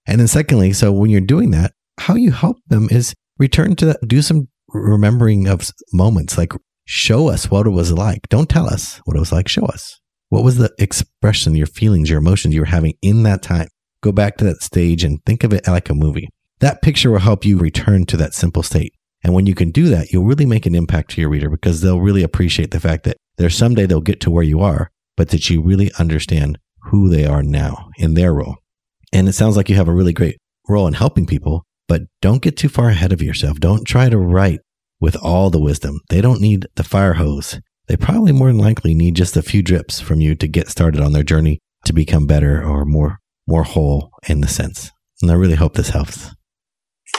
And 0.05 0.19
then 0.19 0.27
secondly, 0.27 0.73
so 0.73 0.91
when 0.91 1.09
you're 1.09 1.21
doing 1.21 1.51
that, 1.51 1.71
how 1.99 2.15
you 2.15 2.31
help 2.31 2.57
them 2.67 2.89
is 2.91 3.15
return 3.39 3.75
to 3.77 3.85
that, 3.85 4.07
do 4.07 4.21
some 4.21 4.49
remembering 4.67 5.47
of 5.47 5.71
moments 5.91 6.37
like 6.37 6.53
show 6.85 7.29
us 7.29 7.49
what 7.49 7.65
it 7.65 7.71
was 7.71 7.91
like. 7.91 8.29
Don't 8.29 8.49
tell 8.49 8.67
us 8.67 9.01
what 9.05 9.15
it 9.15 9.19
was 9.19 9.31
like. 9.31 9.47
Show 9.47 9.65
us. 9.65 9.99
What 10.29 10.43
was 10.43 10.57
the 10.57 10.71
expression, 10.77 11.55
your 11.55 11.67
feelings, 11.67 12.09
your 12.09 12.19
emotions 12.19 12.53
you 12.53 12.61
were 12.61 12.67
having 12.67 12.93
in 13.01 13.23
that 13.23 13.41
time? 13.41 13.67
Go 14.03 14.11
back 14.11 14.37
to 14.37 14.45
that 14.45 14.61
stage 14.61 15.03
and 15.03 15.23
think 15.25 15.43
of 15.43 15.53
it 15.53 15.67
like 15.67 15.89
a 15.89 15.95
movie. 15.95 16.29
That 16.59 16.81
picture 16.81 17.09
will 17.09 17.19
help 17.19 17.45
you 17.45 17.57
return 17.57 18.05
to 18.07 18.17
that 18.17 18.33
simple 18.33 18.63
state. 18.63 18.93
And 19.23 19.33
when 19.33 19.45
you 19.45 19.55
can 19.55 19.71
do 19.71 19.87
that, 19.89 20.11
you'll 20.11 20.25
really 20.25 20.45
make 20.45 20.65
an 20.65 20.75
impact 20.75 21.11
to 21.11 21.21
your 21.21 21.29
reader 21.29 21.49
because 21.49 21.81
they'll 21.81 21.99
really 21.99 22.23
appreciate 22.23 22.71
the 22.71 22.79
fact 22.79 23.03
that 23.03 23.17
there's 23.37 23.55
someday 23.55 23.85
they'll 23.85 24.01
get 24.01 24.21
to 24.21 24.31
where 24.31 24.43
you 24.43 24.61
are, 24.61 24.91
but 25.17 25.29
that 25.29 25.49
you 25.49 25.61
really 25.61 25.91
understand 25.99 26.57
who 26.83 27.09
they 27.09 27.25
are 27.25 27.43
now 27.43 27.89
in 27.97 28.13
their 28.13 28.33
role. 28.33 28.57
And 29.11 29.27
it 29.27 29.33
sounds 29.33 29.57
like 29.57 29.69
you 29.69 29.75
have 29.75 29.87
a 29.87 29.93
really 29.93 30.13
great 30.13 30.37
role 30.67 30.87
in 30.87 30.93
helping 30.93 31.25
people, 31.25 31.65
but 31.89 32.03
don't 32.21 32.43
get 32.43 32.55
too 32.55 32.69
far 32.69 32.89
ahead 32.89 33.11
of 33.11 33.21
yourself. 33.21 33.59
Don't 33.59 33.83
try 33.83 34.07
to 34.07 34.17
write 34.17 34.59
with 35.01 35.17
all 35.17 35.49
the 35.49 35.59
wisdom. 35.59 35.99
They 36.09 36.21
don't 36.21 36.39
need 36.39 36.67
the 36.75 36.83
fire 36.83 37.15
hose. 37.15 37.59
They 37.87 37.97
probably 37.97 38.31
more 38.31 38.47
than 38.47 38.59
likely 38.59 38.93
need 38.93 39.15
just 39.15 39.35
a 39.35 39.41
few 39.41 39.63
drips 39.63 39.99
from 39.99 40.21
you 40.21 40.35
to 40.35 40.47
get 40.47 40.69
started 40.69 41.01
on 41.01 41.13
their 41.13 41.23
journey 41.23 41.59
to 41.85 41.91
become 41.91 42.27
better 42.27 42.63
or 42.63 42.85
more 42.85 43.17
more 43.47 43.63
whole 43.63 44.11
in 44.27 44.41
the 44.41 44.47
sense. 44.47 44.91
And 45.23 45.31
I 45.31 45.33
really 45.33 45.55
hope 45.55 45.73
this 45.73 45.89
helps. 45.89 46.29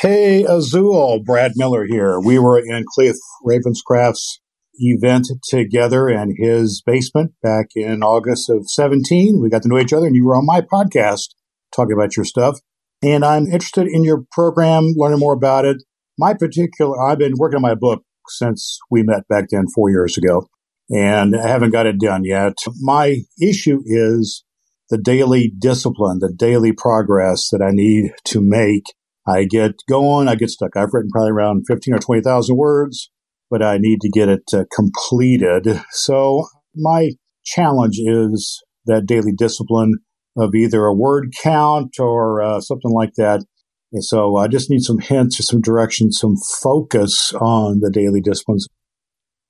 Hey 0.01 0.45
Azul, 0.45 1.21
Brad 1.25 1.53
Miller 1.57 1.85
here. 1.85 2.21
We 2.21 2.39
were 2.39 2.59
in 2.59 2.85
Cliff 2.95 3.17
Ravenscraft's 3.45 4.41
event 4.77 5.27
together 5.49 6.09
in 6.09 6.37
his 6.39 6.81
basement 6.87 7.33
back 7.43 7.71
in 7.75 8.05
August 8.05 8.49
of 8.49 8.71
17. 8.71 9.41
We 9.43 9.51
got 9.51 9.63
to 9.63 9.69
know 9.69 9.81
each 9.81 9.93
other 9.93 10.07
and 10.07 10.15
you 10.15 10.25
were 10.25 10.37
on 10.37 10.47
my 10.47 10.61
podcast 10.61 11.31
talking 11.75 11.95
about 11.95 12.17
your 12.17 12.25
stuff. 12.25 12.61
And 13.03 13.25
I'm 13.25 13.47
interested 13.47 13.87
in 13.87 14.05
your 14.05 14.25
program, 14.33 14.93
learning 14.97 15.21
more 15.21 15.33
about 15.33 15.65
it. 15.65 15.83
My 16.19 16.35
particular, 16.35 17.01
I've 17.01 17.19
been 17.19 17.35
working 17.39 17.57
on 17.57 17.63
my 17.63 17.75
book 17.75 18.03
since 18.29 18.79
we 18.91 19.03
met 19.03 19.27
back 19.29 19.47
then 19.51 19.67
four 19.75 19.91
years 19.91 20.19
ago, 20.19 20.49
and 20.91 21.35
I 21.35 21.49
haven't 21.49 21.71
got 21.71 21.87
it 21.87 21.99
done 21.99 22.25
yet. 22.25 22.55
My 22.81 23.23
issue 23.41 23.81
is 23.87 24.45
the 24.91 24.99
daily 24.99 25.53
discipline, 25.59 26.19
the 26.19 26.33
daily 26.33 26.73
progress 26.73 27.49
that 27.51 27.63
I 27.63 27.71
need 27.71 28.13
to 28.27 28.41
make. 28.43 28.85
I 29.27 29.45
get 29.45 29.77
going, 29.89 30.29
I 30.29 30.35
get 30.35 30.51
stuck. 30.51 30.77
I've 30.77 30.93
written 30.93 31.11
probably 31.11 31.31
around 31.31 31.65
15 31.69 31.95
or 31.95 31.99
20,000 31.99 32.57
words, 32.57 33.11
but 33.49 33.63
I 33.63 33.79
need 33.79 34.01
to 34.01 34.11
get 34.11 34.29
it 34.29 34.43
uh, 34.53 34.65
completed. 34.75 35.67
So 35.93 36.47
my 36.75 37.11
challenge 37.45 37.99
is 37.99 38.63
that 38.87 39.07
daily 39.07 39.33
discipline 39.37 39.95
of 40.37 40.55
either 40.55 40.85
a 40.85 40.95
word 40.95 41.33
count 41.43 41.99
or 41.99 42.43
uh, 42.43 42.61
something 42.61 42.93
like 42.93 43.15
that. 43.17 43.45
And 43.93 44.05
so 44.05 44.37
I 44.37 44.47
just 44.47 44.71
need 44.71 44.83
some 44.83 45.01
hints 45.01 45.41
or 45.41 45.43
some 45.43 45.61
direction, 45.61 46.13
some 46.13 46.37
focus 46.63 47.33
on 47.41 47.81
the 47.81 47.91
daily 47.91 48.21
disciplines. 48.21 48.69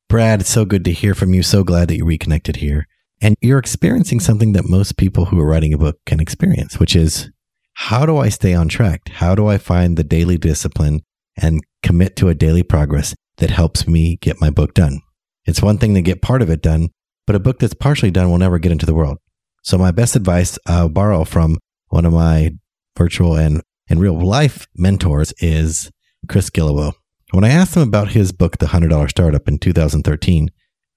Brad, 0.09 0.41
it's 0.41 0.51
so 0.51 0.65
good 0.65 0.85
to 0.87 0.93
hear 0.93 1.15
from 1.15 1.35
you. 1.35 1.43
So 1.43 1.63
glad 1.63 1.89
that 1.89 1.97
you 1.97 2.05
reconnected 2.05 2.57
here. 2.57 2.87
And 3.21 3.37
you're 3.41 3.59
experiencing 3.59 4.19
something 4.19 4.53
that 4.53 4.69
most 4.69 4.97
people 4.97 5.27
who 5.27 5.39
are 5.39 5.47
writing 5.47 5.75
a 5.75 5.79
book 5.79 5.99
can 6.07 6.21
experience, 6.21 6.81
which 6.81 6.97
is 6.97 7.31
how 7.75 8.07
do 8.07 8.17
I 8.17 8.31
stay 8.31 8.55
on 8.55 8.69
track? 8.69 9.09
How 9.09 9.35
do 9.35 9.47
I 9.47 9.59
find 9.59 9.97
the 9.97 10.05
daily 10.05 10.39
discipline 10.39 11.03
and 11.37 11.61
commit 11.83 12.17
to 12.17 12.29
a 12.29 12.35
daily 12.35 12.63
progress 12.63 13.15
that 13.37 13.51
helps 13.51 13.87
me 13.87 14.17
get 14.21 14.41
my 14.41 14.51
book 14.51 14.75
done? 14.75 15.01
It's 15.45 15.63
one 15.63 15.79
thing 15.79 15.95
to 15.95 16.03
get 16.03 16.23
part 16.23 16.43
of 16.43 16.51
it 16.51 16.63
done, 16.63 16.91
but 17.27 17.37
a 17.37 17.41
book 17.41 17.59
that's 17.59 17.75
partially 17.75 18.11
done 18.11 18.31
will 18.31 18.39
never 18.39 18.59
get 18.59 18.73
into 18.73 18.87
the 18.87 18.95
world. 18.95 19.19
So 19.63 19.79
my 19.79 19.91
best 19.91 20.17
advice 20.17 20.59
I'll 20.67 20.89
borrow 20.89 21.25
from 21.25 21.59
one 21.89 22.05
of 22.05 22.13
my 22.13 22.53
virtual 22.97 23.37
and, 23.37 23.63
and 23.89 24.01
real 24.01 24.19
life 24.19 24.67
mentors 24.75 25.33
is 25.39 25.91
Chris 26.29 26.51
Guillebeau. 26.51 26.93
When 27.33 27.45
I 27.45 27.51
asked 27.51 27.77
him 27.77 27.83
about 27.83 28.11
his 28.11 28.33
book, 28.33 28.59
The 28.59 28.67
$100 28.67 29.09
Startup 29.11 29.47
in 29.47 29.59
2013, 29.59 30.51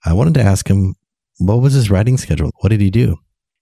I 0.06 0.14
wanted 0.14 0.34
to 0.36 0.42
ask 0.42 0.68
him, 0.68 0.96
what 1.38 1.62
was 1.62 1.74
his 1.74 1.90
writing 1.90 2.18
schedule? 2.18 2.52
What 2.60 2.70
did 2.70 2.82
he 2.82 2.90
do? 2.90 3.18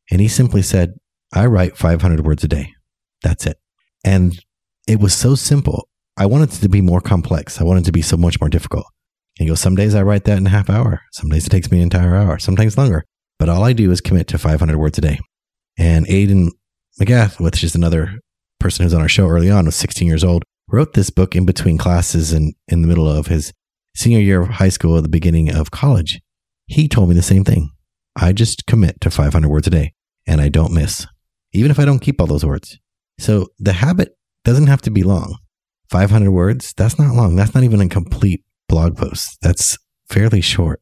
And 0.10 0.22
he 0.22 0.27
simply 0.27 0.62
said, 0.62 0.93
I 1.34 1.46
write 1.46 1.77
500 1.77 2.25
words 2.25 2.43
a 2.43 2.48
day. 2.48 2.74
That's 3.22 3.46
it. 3.46 3.58
And 4.03 4.43
it 4.88 5.00
was 5.00 5.13
so 5.13 5.36
simple. 5.36 5.88
I 6.17 6.25
wanted 6.25 6.53
it 6.53 6.62
to 6.62 6.70
be 6.70 6.81
more 6.81 7.01
complex. 7.01 7.62
I 7.62 7.63
wanted 7.63 7.81
it 7.81 7.86
to 7.86 7.91
be 7.91 8.01
so 8.01 8.17
much 8.17 8.39
more 8.41 8.50
difficult. 8.50 8.86
And 9.38 9.46
he 9.46 9.50
goes, 9.50 9.62
some 9.62 9.75
days 9.75 9.96
I 9.96 10.01
write 10.01 10.25
that 10.25 10.38
in 10.38 10.48
a 10.48 10.50
half 10.51 10.70
hour. 10.70 11.01
Some 11.12 11.29
days 11.29 11.48
it 11.48 11.50
takes 11.50 11.72
me 11.72 11.77
an 11.77 11.84
entire 11.84 12.15
hour, 12.15 12.39
sometimes 12.39 12.77
longer. 12.77 13.05
But 13.41 13.50
all 13.50 13.63
I 13.63 13.74
do 13.74 13.89
is 13.89 14.01
commit 14.01 14.27
to 14.27 14.38
500 14.38 14.77
words 14.77 15.00
a 15.00 15.01
day. 15.01 15.19
And 15.75 16.07
Aidan 16.07 16.51
McGath, 17.01 17.39
which 17.39 17.63
is 17.63 17.74
another 17.74 18.19
person 18.60 18.83
who's 18.83 18.93
on 18.93 19.01
our 19.01 19.10
show 19.10 19.27
early 19.27 19.50
on, 19.50 19.65
was 19.65 19.75
16 19.77 20.07
years 20.07 20.24
old, 20.24 20.43
wrote 20.69 20.93
this 20.93 21.10
book 21.10 21.36
in 21.36 21.43
between 21.43 21.79
classes 21.79 22.33
and 22.33 22.53
in 22.67 22.83
the 22.83 22.88
middle 22.88 23.10
of 23.10 23.25
his 23.25 23.51
senior 23.95 24.19
year 24.19 24.41
of 24.41 24.50
high 24.50 24.69
school 24.69 24.95
at 24.95 25.01
the 25.01 25.10
beginning 25.10 25.51
of 25.51 25.71
college. 25.71 26.21
He 26.67 26.88
told 26.88 27.10
me 27.10 27.15
the 27.15 27.24
same 27.24 27.43
thing. 27.43 27.71
I 28.15 28.31
just 28.31 28.67
commit 28.67 29.01
to 29.01 29.10
500 29.10 29.50
words 29.50 29.65
a 29.65 29.71
day 29.71 29.93
and 30.27 30.39
I 30.39 30.50
don't 30.50 30.71
miss, 30.71 31.07
even 31.51 31.71
if 31.71 31.79
I 31.79 31.86
don't 31.86 31.98
keep 31.98 32.21
all 32.21 32.27
those 32.27 32.45
words. 32.45 32.77
So 33.17 33.48
the 33.57 33.74
habit 33.74 34.10
doesn't 34.45 34.67
have 34.67 34.83
to 34.83 34.91
be 34.91 35.01
long. 35.01 35.39
500 35.89 36.29
words, 36.29 36.75
that's 36.77 37.00
not 37.00 37.15
long. 37.15 37.36
That's 37.36 37.55
not 37.55 37.63
even 37.63 37.81
a 37.81 37.89
complete 37.89 38.43
blog 38.69 38.98
post. 38.98 39.39
That's 39.41 39.79
fairly 40.10 40.41
short. 40.41 40.79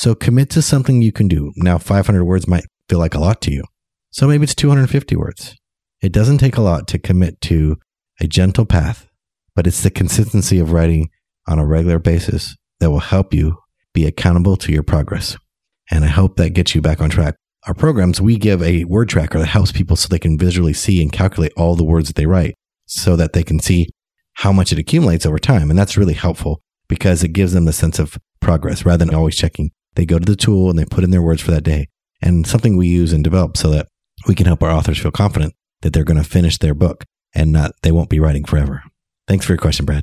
So 0.00 0.14
commit 0.14 0.48
to 0.52 0.62
something 0.62 1.02
you 1.02 1.12
can 1.12 1.28
do. 1.28 1.52
Now, 1.56 1.76
500 1.76 2.24
words 2.24 2.48
might 2.48 2.64
feel 2.88 2.98
like 2.98 3.12
a 3.12 3.20
lot 3.20 3.42
to 3.42 3.52
you. 3.52 3.64
So 4.10 4.26
maybe 4.26 4.44
it's 4.44 4.54
250 4.54 5.14
words. 5.14 5.54
It 6.00 6.10
doesn't 6.10 6.38
take 6.38 6.56
a 6.56 6.62
lot 6.62 6.88
to 6.88 6.98
commit 6.98 7.38
to 7.42 7.76
a 8.18 8.26
gentle 8.26 8.64
path, 8.64 9.10
but 9.54 9.66
it's 9.66 9.82
the 9.82 9.90
consistency 9.90 10.58
of 10.58 10.72
writing 10.72 11.10
on 11.46 11.58
a 11.58 11.66
regular 11.66 11.98
basis 11.98 12.56
that 12.78 12.90
will 12.90 13.00
help 13.00 13.34
you 13.34 13.58
be 13.92 14.06
accountable 14.06 14.56
to 14.56 14.72
your 14.72 14.82
progress. 14.82 15.36
And 15.90 16.02
I 16.02 16.08
hope 16.08 16.36
that 16.36 16.54
gets 16.54 16.74
you 16.74 16.80
back 16.80 17.02
on 17.02 17.10
track. 17.10 17.34
Our 17.66 17.74
programs, 17.74 18.22
we 18.22 18.38
give 18.38 18.62
a 18.62 18.84
word 18.84 19.10
tracker 19.10 19.38
that 19.38 19.48
helps 19.48 19.70
people 19.70 19.96
so 19.96 20.08
they 20.08 20.18
can 20.18 20.38
visually 20.38 20.72
see 20.72 21.02
and 21.02 21.12
calculate 21.12 21.52
all 21.58 21.76
the 21.76 21.84
words 21.84 22.08
that 22.08 22.16
they 22.16 22.24
write 22.24 22.54
so 22.86 23.16
that 23.16 23.34
they 23.34 23.42
can 23.42 23.60
see 23.60 23.90
how 24.32 24.50
much 24.50 24.72
it 24.72 24.78
accumulates 24.78 25.26
over 25.26 25.38
time. 25.38 25.68
And 25.68 25.78
that's 25.78 25.98
really 25.98 26.14
helpful 26.14 26.62
because 26.88 27.22
it 27.22 27.34
gives 27.34 27.52
them 27.52 27.66
the 27.66 27.74
sense 27.74 27.98
of 27.98 28.16
progress 28.40 28.86
rather 28.86 29.04
than 29.04 29.14
always 29.14 29.36
checking. 29.36 29.72
They 29.94 30.06
go 30.06 30.18
to 30.18 30.24
the 30.24 30.36
tool 30.36 30.70
and 30.70 30.78
they 30.78 30.84
put 30.84 31.04
in 31.04 31.10
their 31.10 31.22
words 31.22 31.42
for 31.42 31.50
that 31.50 31.64
day 31.64 31.88
and 32.22 32.46
something 32.46 32.76
we 32.76 32.88
use 32.88 33.12
and 33.12 33.24
develop 33.24 33.56
so 33.56 33.70
that 33.70 33.88
we 34.26 34.34
can 34.34 34.46
help 34.46 34.62
our 34.62 34.70
authors 34.70 34.98
feel 34.98 35.10
confident 35.10 35.54
that 35.82 35.92
they're 35.92 36.04
going 36.04 36.22
to 36.22 36.28
finish 36.28 36.58
their 36.58 36.74
book 36.74 37.04
and 37.34 37.52
not 37.52 37.72
they 37.82 37.92
won't 37.92 38.10
be 38.10 38.20
writing 38.20 38.44
forever. 38.44 38.82
Thanks 39.26 39.46
for 39.46 39.52
your 39.52 39.58
question, 39.58 39.86
Brad. 39.86 40.02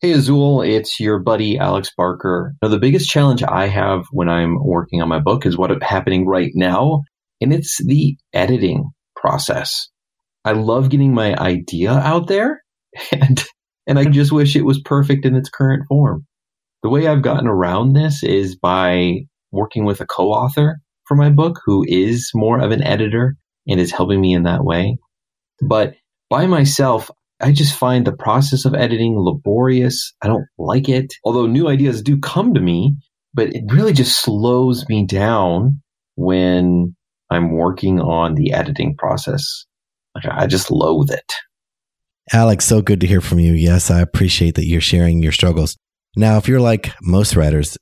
Hey 0.00 0.12
Azul, 0.12 0.62
it's 0.62 0.98
your 0.98 1.18
buddy 1.18 1.58
Alex 1.58 1.90
Barker. 1.94 2.54
Now, 2.62 2.68
the 2.68 2.78
biggest 2.78 3.10
challenge 3.10 3.42
I 3.42 3.66
have 3.66 4.06
when 4.12 4.30
I'm 4.30 4.56
working 4.64 5.02
on 5.02 5.08
my 5.08 5.18
book 5.18 5.44
is 5.44 5.58
what 5.58 5.82
happening 5.82 6.26
right 6.26 6.52
now, 6.54 7.02
and 7.40 7.52
it's 7.52 7.84
the 7.84 8.16
editing 8.32 8.90
process. 9.14 9.88
I 10.42 10.52
love 10.52 10.88
getting 10.88 11.12
my 11.12 11.34
idea 11.34 11.92
out 11.92 12.28
there, 12.28 12.62
and 13.12 13.44
and 13.86 13.98
I 13.98 14.06
just 14.06 14.32
wish 14.32 14.56
it 14.56 14.64
was 14.64 14.80
perfect 14.80 15.26
in 15.26 15.36
its 15.36 15.50
current 15.50 15.84
form. 15.86 16.26
The 16.82 16.88
way 16.88 17.06
I've 17.06 17.22
gotten 17.22 17.46
around 17.46 17.92
this 17.92 18.22
is 18.22 18.56
by 18.56 19.26
working 19.52 19.84
with 19.84 20.00
a 20.00 20.06
co-author 20.06 20.80
for 21.04 21.16
my 21.16 21.30
book 21.30 21.60
who 21.64 21.84
is 21.86 22.30
more 22.34 22.60
of 22.60 22.70
an 22.70 22.82
editor 22.82 23.36
and 23.66 23.80
is 23.80 23.92
helping 23.92 24.20
me 24.20 24.32
in 24.32 24.44
that 24.44 24.64
way. 24.64 24.96
But 25.60 25.94
by 26.30 26.46
myself, 26.46 27.10
I 27.40 27.52
just 27.52 27.76
find 27.76 28.06
the 28.06 28.16
process 28.16 28.64
of 28.64 28.74
editing 28.74 29.14
laborious. 29.18 30.14
I 30.22 30.28
don't 30.28 30.46
like 30.58 30.88
it. 30.88 31.12
Although 31.24 31.46
new 31.46 31.68
ideas 31.68 32.02
do 32.02 32.18
come 32.18 32.54
to 32.54 32.60
me, 32.60 32.96
but 33.34 33.54
it 33.54 33.64
really 33.68 33.92
just 33.92 34.20
slows 34.22 34.88
me 34.88 35.04
down 35.06 35.82
when 36.16 36.94
I'm 37.30 37.52
working 37.52 38.00
on 38.00 38.34
the 38.34 38.52
editing 38.52 38.96
process. 38.96 39.64
I 40.14 40.46
just 40.46 40.70
loathe 40.70 41.10
it. 41.10 41.32
Alex, 42.32 42.64
so 42.64 42.82
good 42.82 43.00
to 43.00 43.06
hear 43.06 43.20
from 43.20 43.38
you. 43.38 43.52
Yes, 43.52 43.90
I 43.90 44.00
appreciate 44.00 44.54
that 44.56 44.66
you're 44.66 44.80
sharing 44.80 45.22
your 45.22 45.32
struggles. 45.32 45.76
Now, 46.16 46.38
if 46.38 46.48
you're 46.48 46.60
like 46.60 46.92
most 47.02 47.36
writers, 47.36 47.78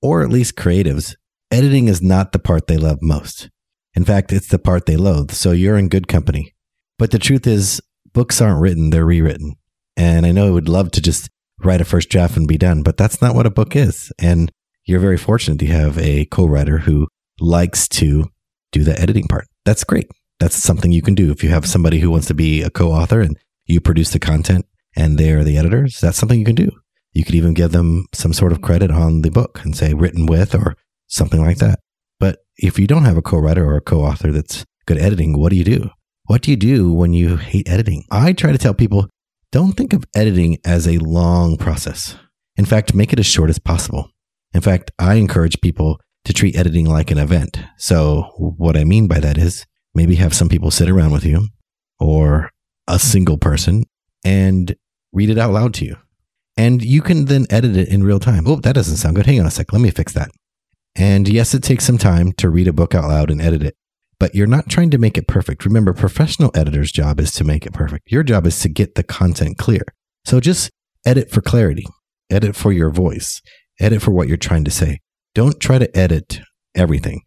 or 0.00 0.22
at 0.22 0.30
least 0.30 0.56
creatives, 0.56 1.14
editing 1.50 1.88
is 1.88 2.02
not 2.02 2.32
the 2.32 2.38
part 2.38 2.66
they 2.66 2.76
love 2.76 2.98
most. 3.02 3.50
In 3.94 4.04
fact, 4.04 4.32
it's 4.32 4.48
the 4.48 4.58
part 4.58 4.86
they 4.86 4.96
loathe. 4.96 5.32
So 5.32 5.52
you're 5.52 5.76
in 5.76 5.88
good 5.88 6.08
company. 6.08 6.54
But 6.98 7.10
the 7.10 7.18
truth 7.18 7.46
is, 7.46 7.80
books 8.12 8.40
aren't 8.40 8.60
written, 8.60 8.90
they're 8.90 9.04
rewritten. 9.04 9.54
And 9.96 10.24
I 10.24 10.32
know 10.32 10.46
I 10.46 10.50
would 10.50 10.68
love 10.68 10.90
to 10.92 11.00
just 11.00 11.28
write 11.62 11.80
a 11.80 11.84
first 11.84 12.08
draft 12.08 12.36
and 12.36 12.48
be 12.48 12.56
done, 12.56 12.82
but 12.82 12.96
that's 12.96 13.20
not 13.20 13.34
what 13.34 13.46
a 13.46 13.50
book 13.50 13.76
is. 13.76 14.12
And 14.18 14.50
you're 14.84 15.00
very 15.00 15.18
fortunate 15.18 15.58
to 15.60 15.66
have 15.66 15.98
a 15.98 16.24
co 16.26 16.46
writer 16.46 16.78
who 16.78 17.08
likes 17.40 17.88
to 17.88 18.30
do 18.72 18.84
the 18.84 18.98
editing 18.98 19.28
part. 19.28 19.46
That's 19.64 19.84
great. 19.84 20.10
That's 20.40 20.56
something 20.56 20.90
you 20.90 21.02
can 21.02 21.14
do. 21.14 21.30
If 21.30 21.44
you 21.44 21.50
have 21.50 21.66
somebody 21.66 22.00
who 22.00 22.10
wants 22.10 22.26
to 22.28 22.34
be 22.34 22.62
a 22.62 22.70
co 22.70 22.90
author 22.90 23.20
and 23.20 23.38
you 23.66 23.80
produce 23.80 24.10
the 24.10 24.18
content 24.18 24.66
and 24.96 25.18
they're 25.18 25.44
the 25.44 25.58
editors, 25.58 26.00
that's 26.00 26.18
something 26.18 26.38
you 26.38 26.44
can 26.44 26.54
do. 26.54 26.70
You 27.12 27.24
could 27.24 27.34
even 27.34 27.54
give 27.54 27.72
them 27.72 28.06
some 28.14 28.32
sort 28.32 28.52
of 28.52 28.62
credit 28.62 28.90
on 28.90 29.22
the 29.22 29.30
book 29.30 29.60
and 29.64 29.76
say 29.76 29.94
written 29.94 30.26
with 30.26 30.54
or 30.54 30.76
something 31.08 31.44
like 31.44 31.58
that. 31.58 31.78
But 32.18 32.38
if 32.56 32.78
you 32.78 32.86
don't 32.86 33.04
have 33.04 33.16
a 33.16 33.22
co 33.22 33.38
writer 33.38 33.64
or 33.64 33.76
a 33.76 33.80
co 33.80 34.00
author 34.00 34.32
that's 34.32 34.64
good 34.86 34.98
editing, 34.98 35.38
what 35.38 35.50
do 35.50 35.56
you 35.56 35.64
do? 35.64 35.90
What 36.26 36.42
do 36.42 36.50
you 36.50 36.56
do 36.56 36.92
when 36.92 37.12
you 37.12 37.36
hate 37.36 37.68
editing? 37.68 38.04
I 38.10 38.32
try 38.32 38.52
to 38.52 38.58
tell 38.58 38.74
people 38.74 39.08
don't 39.50 39.76
think 39.76 39.92
of 39.92 40.04
editing 40.14 40.56
as 40.64 40.88
a 40.88 40.96
long 40.98 41.58
process. 41.58 42.16
In 42.56 42.64
fact, 42.64 42.94
make 42.94 43.12
it 43.12 43.18
as 43.18 43.26
short 43.26 43.50
as 43.50 43.58
possible. 43.58 44.08
In 44.54 44.62
fact, 44.62 44.90
I 44.98 45.14
encourage 45.14 45.60
people 45.60 46.00
to 46.24 46.32
treat 46.32 46.56
editing 46.56 46.86
like 46.86 47.10
an 47.10 47.18
event. 47.18 47.58
So, 47.76 48.30
what 48.36 48.76
I 48.76 48.84
mean 48.84 49.08
by 49.08 49.20
that 49.20 49.36
is 49.36 49.66
maybe 49.94 50.14
have 50.16 50.34
some 50.34 50.48
people 50.48 50.70
sit 50.70 50.88
around 50.88 51.12
with 51.12 51.24
you 51.24 51.48
or 52.00 52.50
a 52.88 52.98
single 52.98 53.38
person 53.38 53.84
and 54.24 54.74
read 55.12 55.30
it 55.30 55.38
out 55.38 55.52
loud 55.52 55.74
to 55.74 55.84
you. 55.84 55.96
And 56.56 56.82
you 56.82 57.00
can 57.00 57.26
then 57.26 57.46
edit 57.50 57.76
it 57.76 57.88
in 57.88 58.04
real 58.04 58.20
time. 58.20 58.46
Oh, 58.46 58.56
that 58.56 58.74
doesn't 58.74 58.98
sound 58.98 59.16
good. 59.16 59.26
Hang 59.26 59.40
on 59.40 59.46
a 59.46 59.50
sec. 59.50 59.72
Let 59.72 59.80
me 59.80 59.90
fix 59.90 60.12
that. 60.12 60.30
And 60.94 61.26
yes, 61.26 61.54
it 61.54 61.62
takes 61.62 61.84
some 61.84 61.98
time 61.98 62.32
to 62.32 62.50
read 62.50 62.68
a 62.68 62.72
book 62.72 62.94
out 62.94 63.08
loud 63.08 63.30
and 63.30 63.40
edit 63.40 63.62
it, 63.62 63.74
but 64.18 64.34
you're 64.34 64.46
not 64.46 64.68
trying 64.68 64.90
to 64.90 64.98
make 64.98 65.16
it 65.16 65.26
perfect. 65.26 65.64
Remember, 65.64 65.94
professional 65.94 66.50
editor's 66.54 66.92
job 66.92 67.18
is 67.18 67.32
to 67.32 67.44
make 67.44 67.64
it 67.64 67.72
perfect. 67.72 68.12
Your 68.12 68.22
job 68.22 68.46
is 68.46 68.60
to 68.60 68.68
get 68.68 68.94
the 68.94 69.02
content 69.02 69.56
clear. 69.56 69.84
So 70.26 70.38
just 70.38 70.70
edit 71.06 71.30
for 71.30 71.40
clarity, 71.40 71.86
edit 72.30 72.54
for 72.54 72.72
your 72.72 72.90
voice, 72.90 73.40
edit 73.80 74.02
for 74.02 74.10
what 74.10 74.28
you're 74.28 74.36
trying 74.36 74.64
to 74.64 74.70
say. 74.70 75.00
Don't 75.34 75.58
try 75.58 75.78
to 75.78 75.96
edit 75.96 76.40
everything. 76.74 77.22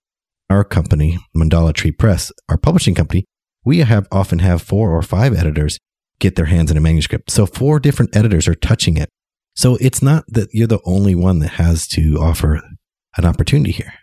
Our 0.47 0.63
company, 0.63 1.17
Mandala 1.35 1.73
Tree 1.73 1.91
Press, 1.91 2.31
our 2.47 2.57
publishing 2.57 2.93
company, 2.93 3.25
we 3.63 3.79
have 3.79 4.07
often 4.11 4.39
have 4.39 4.61
four 4.61 4.95
or 4.95 5.01
five 5.01 5.35
editors 5.35 5.79
get 6.19 6.35
their 6.35 6.45
hands 6.45 6.69
in 6.69 6.77
a 6.77 6.81
manuscript. 6.81 7.31
So 7.31 7.47
four 7.47 7.79
different 7.79 8.15
editors 8.15 8.47
are 8.47 8.55
touching 8.55 8.95
it. 8.97 9.09
So 9.55 9.77
it's 9.79 10.01
not 10.01 10.25
that 10.27 10.49
you're 10.51 10.67
the 10.67 10.81
only 10.85 11.15
one 11.15 11.39
that 11.39 11.51
has 11.51 11.87
to 11.89 12.17
offer 12.19 12.61
an 13.17 13.25
opportunity 13.25 13.71
here. 13.71 13.93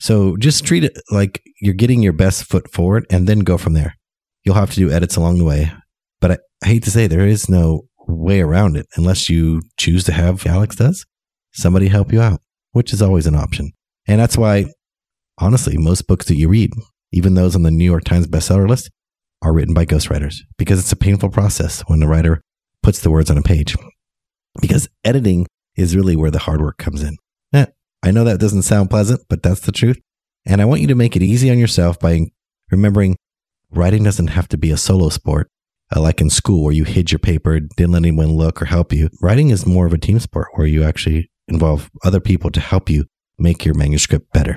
So 0.00 0.36
just 0.36 0.64
treat 0.64 0.84
it 0.84 0.98
like 1.10 1.42
you're 1.60 1.74
getting 1.74 2.02
your 2.02 2.12
best 2.12 2.44
foot 2.44 2.70
forward 2.70 3.06
and 3.10 3.26
then 3.26 3.40
go 3.40 3.58
from 3.58 3.72
there. 3.72 3.96
You'll 4.44 4.54
have 4.54 4.70
to 4.70 4.76
do 4.76 4.90
edits 4.90 5.16
along 5.16 5.38
the 5.38 5.44
way. 5.44 5.72
But 6.20 6.32
I, 6.32 6.38
I 6.62 6.68
hate 6.68 6.84
to 6.84 6.90
say 6.90 7.06
there 7.06 7.26
is 7.26 7.48
no 7.48 7.82
way 8.06 8.40
around 8.40 8.76
it 8.76 8.86
unless 8.96 9.28
you 9.28 9.62
choose 9.76 10.04
to 10.04 10.12
have 10.12 10.46
Alex 10.46 10.76
does 10.76 11.04
somebody 11.52 11.88
help 11.88 12.12
you 12.12 12.20
out, 12.20 12.40
which 12.72 12.92
is 12.92 13.02
always 13.02 13.26
an 13.26 13.34
option. 13.34 13.72
And 14.06 14.20
that's 14.20 14.38
why, 14.38 14.66
honestly, 15.38 15.76
most 15.76 16.06
books 16.06 16.26
that 16.26 16.36
you 16.36 16.48
read, 16.48 16.70
even 17.12 17.34
those 17.34 17.56
on 17.56 17.62
the 17.62 17.70
New 17.70 17.84
York 17.84 18.04
Times 18.04 18.26
bestseller 18.26 18.68
list, 18.68 18.90
are 19.42 19.52
written 19.52 19.74
by 19.74 19.86
ghostwriters 19.86 20.36
because 20.56 20.78
it's 20.78 20.92
a 20.92 20.96
painful 20.96 21.30
process 21.30 21.82
when 21.86 22.00
the 22.00 22.08
writer 22.08 22.40
puts 22.82 23.00
the 23.00 23.10
words 23.10 23.30
on 23.30 23.38
a 23.38 23.42
page. 23.42 23.76
Because 24.60 24.88
editing 25.04 25.46
is 25.76 25.96
really 25.96 26.16
where 26.16 26.30
the 26.30 26.40
hard 26.40 26.60
work 26.60 26.78
comes 26.78 27.02
in. 27.02 27.16
I 28.02 28.10
know 28.10 28.24
that 28.24 28.40
doesn't 28.40 28.62
sound 28.62 28.90
pleasant, 28.90 29.22
but 29.28 29.42
that's 29.42 29.60
the 29.60 29.72
truth. 29.72 29.98
And 30.46 30.60
I 30.62 30.64
want 30.64 30.80
you 30.80 30.86
to 30.88 30.94
make 30.94 31.16
it 31.16 31.22
easy 31.22 31.50
on 31.50 31.58
yourself 31.58 31.98
by 31.98 32.26
remembering 32.70 33.16
writing 33.70 34.04
doesn't 34.04 34.28
have 34.28 34.48
to 34.48 34.56
be 34.56 34.70
a 34.70 34.76
solo 34.76 35.08
sport, 35.08 35.50
uh, 35.94 36.00
like 36.00 36.20
in 36.20 36.30
school 36.30 36.62
where 36.62 36.72
you 36.72 36.84
hid 36.84 37.10
your 37.10 37.18
paper, 37.18 37.58
didn't 37.60 37.92
let 37.92 38.02
anyone 38.02 38.32
look 38.32 38.62
or 38.62 38.66
help 38.66 38.92
you. 38.92 39.10
Writing 39.20 39.50
is 39.50 39.66
more 39.66 39.86
of 39.86 39.92
a 39.92 39.98
team 39.98 40.20
sport 40.20 40.48
where 40.54 40.66
you 40.66 40.84
actually 40.84 41.30
involve 41.48 41.90
other 42.04 42.20
people 42.20 42.50
to 42.50 42.60
help 42.60 42.88
you 42.88 43.04
make 43.38 43.64
your 43.64 43.74
manuscript 43.74 44.32
better. 44.32 44.56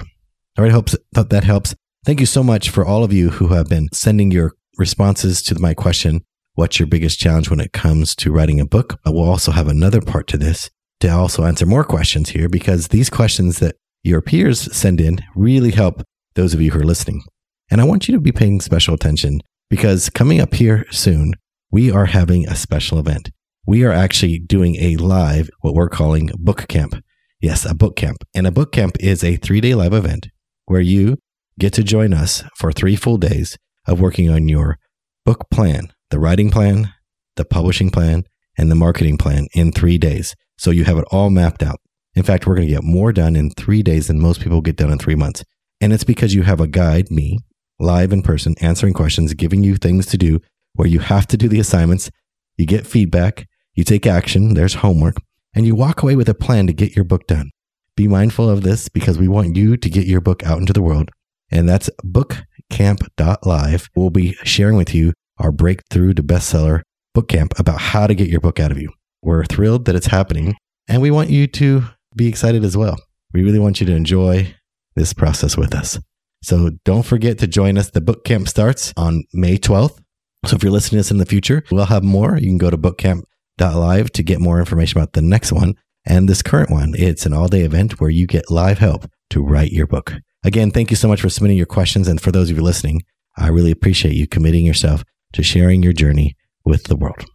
All 0.57 0.63
right, 0.63 0.71
hopes 0.71 0.95
that 1.13 1.43
helps. 1.43 1.73
Thank 2.05 2.19
you 2.19 2.25
so 2.25 2.43
much 2.43 2.69
for 2.69 2.85
all 2.85 3.03
of 3.03 3.13
you 3.13 3.31
who 3.31 3.49
have 3.49 3.67
been 3.67 3.89
sending 3.91 4.31
your 4.31 4.53
responses 4.77 5.41
to 5.43 5.59
my 5.59 5.73
question, 5.73 6.21
what's 6.55 6.79
your 6.79 6.87
biggest 6.87 7.19
challenge 7.19 7.49
when 7.49 7.59
it 7.59 7.73
comes 7.73 8.15
to 8.15 8.31
writing 8.31 8.59
a 8.59 8.65
book? 8.65 8.99
Uh, 9.05 9.11
we'll 9.11 9.29
also 9.29 9.51
have 9.51 9.67
another 9.67 10.01
part 10.01 10.27
to 10.27 10.37
this 10.37 10.69
to 10.99 11.09
also 11.09 11.45
answer 11.45 11.65
more 11.65 11.83
questions 11.83 12.29
here 12.29 12.47
because 12.47 12.89
these 12.89 13.09
questions 13.09 13.59
that 13.59 13.75
your 14.03 14.21
peers 14.21 14.75
send 14.75 15.01
in 15.01 15.19
really 15.35 15.71
help 15.71 16.01
those 16.35 16.53
of 16.53 16.61
you 16.61 16.71
who 16.71 16.79
are 16.79 16.85
listening. 16.85 17.23
And 17.69 17.81
I 17.81 17.85
want 17.85 18.07
you 18.07 18.13
to 18.15 18.21
be 18.21 18.31
paying 18.31 18.61
special 18.61 18.93
attention 18.93 19.41
because 19.69 20.09
coming 20.09 20.39
up 20.39 20.53
here 20.53 20.85
soon, 20.91 21.33
we 21.71 21.91
are 21.91 22.05
having 22.05 22.47
a 22.47 22.55
special 22.55 22.99
event. 22.99 23.31
We 23.65 23.83
are 23.83 23.91
actually 23.91 24.39
doing 24.39 24.75
a 24.77 24.97
live, 24.97 25.49
what 25.61 25.73
we're 25.73 25.89
calling 25.89 26.29
book 26.37 26.67
camp. 26.67 26.95
Yes, 27.39 27.65
a 27.65 27.73
book 27.73 27.95
camp. 27.95 28.17
And 28.35 28.45
a 28.45 28.51
book 28.51 28.71
camp 28.71 28.97
is 28.99 29.23
a 29.23 29.37
three 29.37 29.61
day 29.61 29.75
live 29.75 29.93
event 29.93 30.27
where 30.65 30.81
you 30.81 31.17
get 31.59 31.73
to 31.73 31.83
join 31.83 32.13
us 32.13 32.43
for 32.55 32.71
three 32.71 32.95
full 32.95 33.17
days 33.17 33.57
of 33.87 33.99
working 33.99 34.29
on 34.29 34.47
your 34.47 34.77
book 35.25 35.49
plan, 35.49 35.91
the 36.11 36.19
writing 36.19 36.51
plan, 36.51 36.93
the 37.37 37.45
publishing 37.45 37.89
plan, 37.89 38.23
and 38.57 38.69
the 38.69 38.75
marketing 38.75 39.17
plan 39.17 39.47
in 39.53 39.71
three 39.71 39.97
days. 39.97 40.35
So 40.57 40.69
you 40.69 40.83
have 40.83 40.97
it 40.97 41.05
all 41.09 41.29
mapped 41.29 41.63
out. 41.63 41.79
In 42.13 42.23
fact, 42.23 42.45
we're 42.45 42.55
going 42.55 42.67
to 42.67 42.73
get 42.73 42.83
more 42.83 43.11
done 43.11 43.35
in 43.35 43.49
three 43.51 43.81
days 43.81 44.07
than 44.07 44.19
most 44.19 44.41
people 44.41 44.61
get 44.61 44.75
done 44.75 44.91
in 44.91 44.99
three 44.99 45.15
months. 45.15 45.43
And 45.79 45.93
it's 45.93 46.03
because 46.03 46.33
you 46.33 46.43
have 46.43 46.59
a 46.59 46.67
guide, 46.67 47.09
me, 47.09 47.39
live 47.79 48.11
in 48.11 48.21
person, 48.21 48.55
answering 48.61 48.93
questions, 48.93 49.33
giving 49.33 49.63
you 49.63 49.77
things 49.77 50.05
to 50.07 50.17
do 50.17 50.39
where 50.73 50.87
you 50.87 50.99
have 50.99 51.25
to 51.27 51.37
do 51.37 51.47
the 51.47 51.59
assignments. 51.59 52.11
You 52.57 52.65
get 52.65 52.85
feedback, 52.85 53.47
you 53.73 53.83
take 53.83 54.05
action, 54.05 54.53
there's 54.53 54.75
homework, 54.75 55.15
and 55.55 55.65
you 55.65 55.73
walk 55.73 56.03
away 56.03 56.15
with 56.15 56.29
a 56.29 56.33
plan 56.33 56.67
to 56.67 56.73
get 56.73 56.95
your 56.95 57.05
book 57.05 57.25
done. 57.27 57.49
Be 57.95 58.07
mindful 58.07 58.49
of 58.49 58.63
this 58.63 58.89
because 58.89 59.17
we 59.17 59.27
want 59.27 59.55
you 59.55 59.77
to 59.77 59.89
get 59.89 60.05
your 60.05 60.21
book 60.21 60.43
out 60.43 60.59
into 60.59 60.73
the 60.73 60.81
world. 60.81 61.09
And 61.49 61.67
that's 61.67 61.89
bookcamp.live. 62.05 63.89
We'll 63.95 64.09
be 64.09 64.33
sharing 64.43 64.77
with 64.77 64.93
you 64.93 65.13
our 65.41 65.51
breakthrough 65.51 66.13
to 66.13 66.23
bestseller 66.23 66.81
bookcamp 67.15 67.57
about 67.59 67.79
how 67.79 68.07
to 68.07 68.15
get 68.15 68.29
your 68.29 68.39
book 68.39 68.59
out 68.59 68.71
of 68.71 68.81
you. 68.81 68.89
We're 69.21 69.45
thrilled 69.45 69.85
that 69.85 69.95
it's 69.95 70.07
happening, 70.07 70.55
and 70.87 71.01
we 71.01 71.11
want 71.11 71.29
you 71.29 71.47
to 71.47 71.83
be 72.15 72.27
excited 72.27 72.63
as 72.63 72.75
well. 72.75 72.97
We 73.33 73.43
really 73.43 73.59
want 73.59 73.79
you 73.79 73.85
to 73.87 73.95
enjoy 73.95 74.55
this 74.95 75.13
process 75.13 75.55
with 75.55 75.73
us. 75.73 75.99
So 76.43 76.71
don't 76.85 77.05
forget 77.05 77.37
to 77.39 77.47
join 77.47 77.77
us. 77.77 77.91
The 77.91 78.01
book 78.01 78.25
camp 78.25 78.47
starts 78.47 78.93
on 78.97 79.23
May 79.33 79.57
12th. 79.57 79.99
So 80.47 80.55
if 80.55 80.63
you're 80.63 80.71
listening 80.71 80.97
to 80.97 81.03
this 81.03 81.11
in 81.11 81.17
the 81.17 81.25
future, 81.25 81.63
we'll 81.71 81.85
have 81.85 82.03
more. 82.03 82.37
You 82.37 82.47
can 82.47 82.57
go 82.57 82.71
to 82.71 82.77
bookcamp.live 82.77 84.11
to 84.11 84.23
get 84.23 84.39
more 84.39 84.59
information 84.59 84.99
about 84.99 85.13
the 85.13 85.21
next 85.21 85.51
one 85.51 85.75
and 86.05 86.27
this 86.27 86.41
current 86.41 86.71
one. 86.71 86.93
It's 86.97 87.27
an 87.27 87.33
all 87.33 87.47
day 87.47 87.61
event 87.61 87.99
where 87.99 88.09
you 88.09 88.25
get 88.25 88.49
live 88.49 88.79
help 88.79 89.05
to 89.29 89.43
write 89.43 89.71
your 89.71 89.85
book. 89.85 90.13
Again, 90.43 90.71
thank 90.71 90.89
you 90.89 90.97
so 90.97 91.07
much 91.07 91.21
for 91.21 91.29
submitting 91.29 91.57
your 91.57 91.67
questions. 91.67 92.07
And 92.07 92.19
for 92.19 92.31
those 92.31 92.49
of 92.49 92.57
you 92.57 92.63
listening, 92.63 93.03
I 93.37 93.49
really 93.49 93.71
appreciate 93.71 94.15
you 94.15 94.27
committing 94.27 94.65
yourself 94.65 95.03
to 95.33 95.43
sharing 95.43 95.83
your 95.83 95.93
journey 95.93 96.35
with 96.65 96.85
the 96.85 96.95
world. 96.95 97.25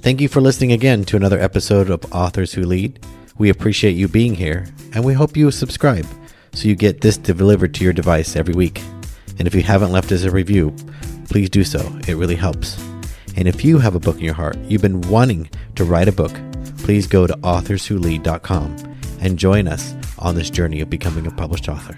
Thank 0.00 0.20
you 0.20 0.28
for 0.28 0.40
listening 0.40 0.72
again 0.72 1.04
to 1.04 1.16
another 1.16 1.40
episode 1.40 1.90
of 1.90 2.12
Authors 2.12 2.52
Who 2.52 2.62
Lead. 2.62 3.04
We 3.38 3.48
appreciate 3.48 3.96
you 3.96 4.06
being 4.06 4.34
here, 4.34 4.66
and 4.92 5.04
we 5.04 5.14
hope 5.14 5.36
you 5.36 5.50
subscribe 5.50 6.06
so 6.52 6.68
you 6.68 6.76
get 6.76 7.00
this 7.00 7.16
delivered 7.16 7.74
to 7.74 7.84
your 7.84 7.92
device 7.92 8.36
every 8.36 8.54
week. 8.54 8.82
And 9.38 9.48
if 9.48 9.54
you 9.54 9.62
haven't 9.62 9.92
left 9.92 10.12
us 10.12 10.22
a 10.24 10.30
review, 10.30 10.74
please 11.28 11.50
do 11.50 11.64
so. 11.64 11.80
It 12.06 12.16
really 12.16 12.36
helps. 12.36 12.78
And 13.36 13.48
if 13.48 13.64
you 13.64 13.78
have 13.78 13.94
a 13.94 14.00
book 14.00 14.16
in 14.16 14.24
your 14.24 14.34
heart, 14.34 14.56
you've 14.58 14.82
been 14.82 15.00
wanting 15.02 15.50
to 15.74 15.84
write 15.84 16.08
a 16.08 16.12
book, 16.12 16.32
please 16.78 17.06
go 17.06 17.26
to 17.26 17.34
authorswholead.com 17.38 18.76
and 19.20 19.38
join 19.38 19.66
us 19.66 19.94
on 20.18 20.34
this 20.34 20.50
journey 20.50 20.80
of 20.80 20.90
becoming 20.90 21.26
a 21.26 21.30
published 21.30 21.68
author. 21.68 21.96